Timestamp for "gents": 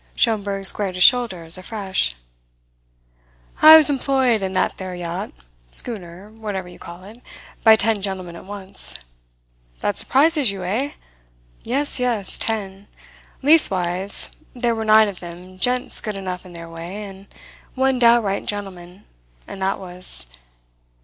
15.59-16.01